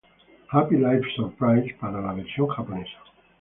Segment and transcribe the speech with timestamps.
[0.51, 2.97] Happy Live Surprise para la versión japonesa.